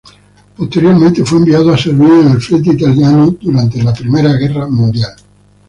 [0.57, 5.13] Posteriormente fue enviado a servir en el frente italiano durante la Primera Guerra Mundial.